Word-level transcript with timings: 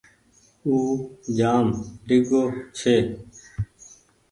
اُو 0.65 0.77
جآم 1.37 1.67
ڍيڳو 2.07 2.43
ڇي۔ 2.77 2.95